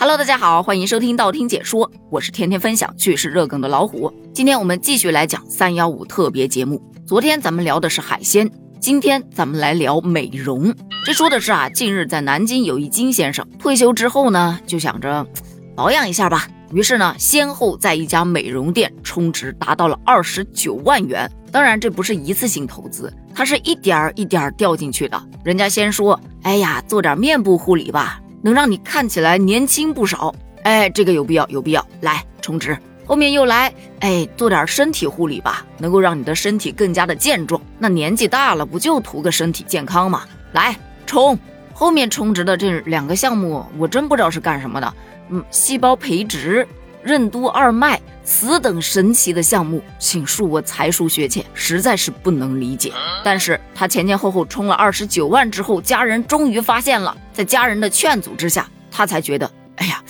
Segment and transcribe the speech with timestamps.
[0.00, 4.14] Hello，大家好，欢迎收听道听解说，我是天天分享趣事热梗的老虎。
[4.32, 6.80] 今天我们继续来讲三幺五特别节目。
[7.04, 8.48] 昨天咱们聊的是海鲜，
[8.78, 10.72] 今天咱们来聊美容。
[11.04, 15.26] 这说的是啊，近日在南京有一金先生退休之后呢，就想着
[15.74, 21.28] 保养一下吧，于是呢，先后在一家美容店充值达到了二十九万元。
[21.50, 25.20] 当然，这不是一次性投资，它是一点儿一点儿掉进去的。
[25.42, 28.20] 人家先说，哎呀，做点面部护理吧。
[28.48, 32.76] 能让你看起来年轻不少，哎，这个有必要，有必要，来充值。
[33.06, 37.60] 后面又来，哎，做点身体护理吧，能够让你的身体更加的健壮。
[37.78, 40.24] 那年纪大了，不就图个身体健康吗？
[40.52, 41.38] 来充。
[41.74, 44.94] 后面充值的这两个项目，我真不知道是干什么的。
[45.28, 46.66] 嗯，细胞培植。
[47.00, 52.92] 任督二脉此等神奇的项目，请恕我才疏学浅，实在是不能理解。
[53.22, 60.02] 但是他前前后后充了二十九万之后，家人终于发现了，在家人的劝阻之下，他才觉得，哎呀，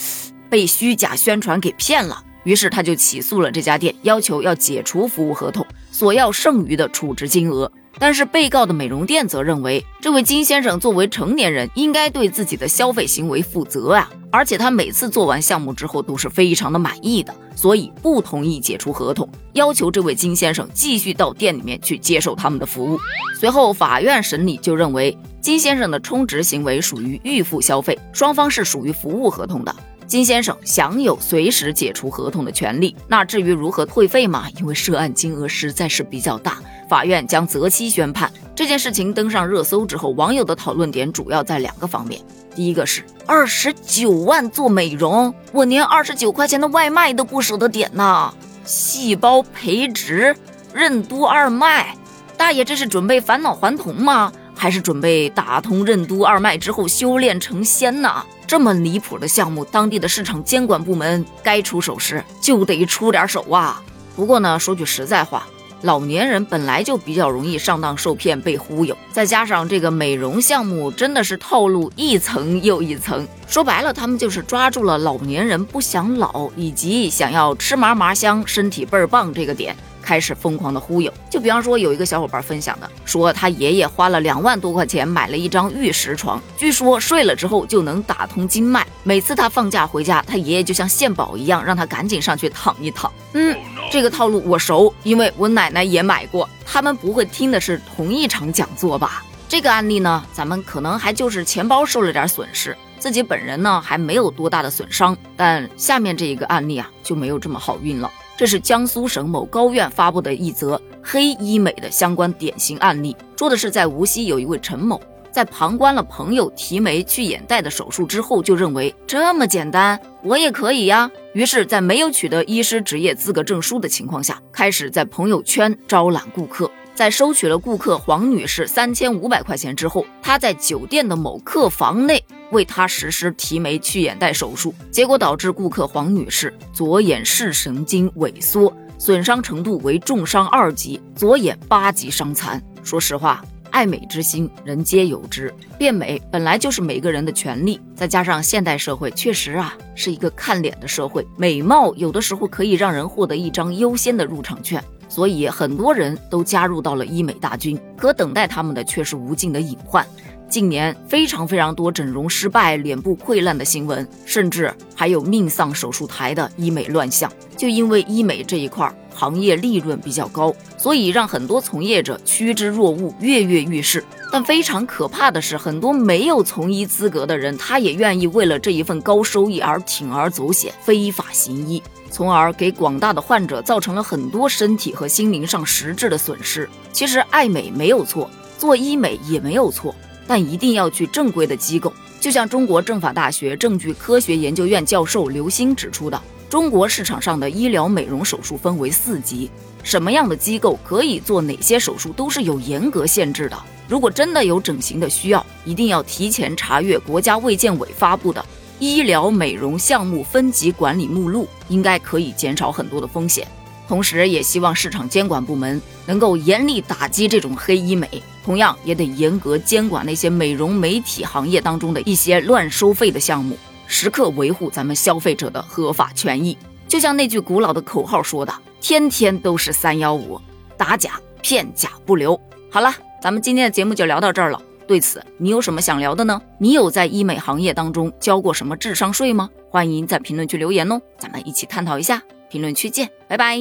[0.48, 2.24] 被虚假宣传给骗了。
[2.44, 7.70] 于是他就起诉了这家店，要求要解除服务合同，索要剩余的储值金额。
[7.98, 14.10] 但是被告的美容店则认为，这位金先生作为成年人，应该对自己的消费行为负责啊！
[14.30, 22.98] 而且他每次做完项目之后都是非常的满意的，所以不同意解除合同，要求这位金先生继续到店里面去接受他们的服务。
[23.40, 29.74] 随后法院审理就认为，金先生的充值行为属于预付消费，双方是属于服务合同的。
[30.06, 32.96] 金先生享有随时解除合同的权利。
[33.06, 34.48] 那至于如何退费嘛？
[34.58, 36.58] 因为涉案金额实在是比较大，
[36.88, 38.30] 法院将择期宣判。
[38.54, 42.20] 这件事情登上热搜之后，网友的讨论点主要在两个方面。
[42.54, 48.32] 第一个是二十九万做美容，我连二十九块钱的外卖都不舍得点呐。
[48.64, 50.34] 细胞培植、
[50.74, 51.96] 任督二脉，
[52.36, 54.32] 大爷这是准备返老还童吗？
[54.56, 58.24] 还是准备打通任督二脉之后修炼成仙呢？
[58.44, 63.80] 这么离谱的项目，当地的市场监管部门该出手时就得出点手啊。
[64.16, 65.46] 不过呢，说句实在话，
[65.82, 73.26] 老年人本来就比较容易上当受骗、被忽悠，再加上这个美容项目真的是套路一层又一层。
[73.46, 79.76] 说白了，他们就是抓住了老年人不想老以及想要吃嘛嘛香、身体倍儿棒这个点。
[80.00, 88.86] 开始疯狂的忽悠，就比方说有一个小伙伴分享的，说他爷爷花了两万多块钱买了一张玉石床，据说睡了之后就能打通经脉。
[89.02, 93.12] 每次他放假回家，他爷爷就像献宝一样，让他赶紧上去躺一躺。
[93.34, 93.54] 嗯，
[93.90, 96.48] 这个套路我熟，因为我奶奶也买过。
[96.66, 99.24] 他们不会听的是同一场讲座吧？
[99.48, 105.16] 这个案例呢，咱们可能还就是钱包受了点损失，自己本人呢还没有多大的损伤。
[105.34, 108.10] 但下面这一个案例啊，就没有这么好运了。
[108.36, 115.00] 这是江苏省某高院发布的一则黑医美的相关典型案例，说的是在无锡有一位陈某，
[115.38, 121.08] 在旁观了朋友提眉去眼袋的手术之后，就认为这么简单，我也可以呀。
[121.32, 126.68] 于是，在没有取得医师执业资格证书的情况下，开始在朋友圈招揽顾客。
[126.92, 132.20] 在收取了顾客黄女士三千五百块钱之后，他在酒店的某客房内
[132.50, 142.60] 为她实施提眉去眼袋手术，结果导致顾客黄女士左眼视神经萎缩，损伤程度为重伤二级，左眼八级伤残。
[142.82, 154.82] 说实话，爱美之心人皆有之，变美本来就是每个人的权利，再加上现代社会确实啊是一个看脸的社会，美貌有的时候可以让人获得一张优先的入场券。
[155.10, 160.06] 所以很多人都加入到了医美大军，可等待他们的却是无尽的隐患。
[160.50, 167.30] 近年非常非常多整容失败、脸部溃烂的新闻，甚至还有命丧手术台的医美乱象。
[167.56, 174.04] 就因为医美这一块儿行业利润比较高，所以让很多从业者趋之若鹜、跃跃欲试。
[174.30, 181.82] 但非常可怕的是，很多没有从医资格的人，他也愿意为了这一份高收益而铤而走险、非法行医。
[182.10, 186.68] 从而给广大的患者造成了很多身体和心灵上实质的损失。
[186.92, 189.94] 其实爱美没有错，做医美也没有错，
[190.26, 191.92] 但一定要去正规的机构。
[192.20, 199.50] 就像中国政法大学证据科学研究院教授刘星指出的，中国市场上的医疗美容手术分为四级，
[199.82, 203.56] 什么样的机构可以做哪些手术都是有严格限制的。
[203.86, 208.44] 如果真的有整形的需要，一定要提前查阅国家卫健委发布的。
[208.78, 213.46] 医疗美容项目分级管理目录应该可以减少很多的风险，
[213.88, 218.08] 同时也希望市场监管部门能够严厉打击这种黑医美，
[218.44, 226.56] 同样也得严格监管那些美容美体行业当中的一些乱收费的项目，时刻维护咱们消费者的合法权益。
[226.86, 230.40] 就像那句古老的口号说的：“天天都是三幺五，
[230.76, 232.40] 打假骗假不留。”
[232.70, 234.62] 好了，咱们今天的节目就聊到这儿了。
[234.86, 236.40] 对此，你有什么想聊的呢？
[236.58, 239.50] 你有在医美行业当中交过什么智商税吗？
[239.68, 242.22] 欢迎在评论区留言哦，咱们一起探讨一下。
[242.48, 243.58] 评论区见，拜拜。